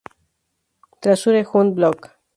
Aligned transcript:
Treasure 0.99 1.45
Hunt 1.53 1.75
blog. 1.75 2.09